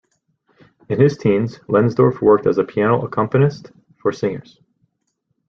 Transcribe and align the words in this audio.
In 0.89 0.99
his 0.99 1.15
teens, 1.15 1.59
Leinsdorf 1.67 2.21
worked 2.21 2.47
as 2.47 2.57
a 2.57 2.63
piano 2.63 3.05
accompanist 3.05 3.71
for 4.01 4.11
singers. 4.11 4.59